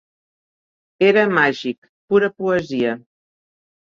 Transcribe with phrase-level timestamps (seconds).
[1.09, 2.95] Era màgic, pura poesia.